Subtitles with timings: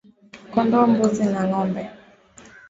[0.53, 1.83] Kondoo mbuzi na ngombe